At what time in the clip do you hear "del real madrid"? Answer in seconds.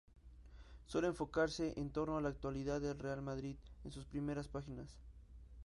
2.81-3.55